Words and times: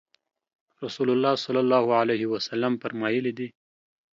رسول 0.83 1.07
الله 1.15 1.33
صلی 1.43 1.61
الله 1.65 1.85
علیه 2.01 2.23
وسلم 2.33 2.73
فرمایلي 2.81 3.31
دي 3.37 3.47